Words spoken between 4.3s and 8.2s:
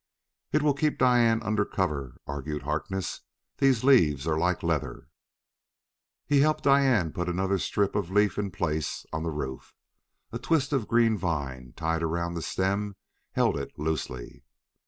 like leather." He helped Diane put another strip of